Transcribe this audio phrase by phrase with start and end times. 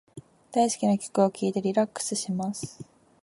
[0.51, 2.83] 大好きな曲を聞いてリラックスします。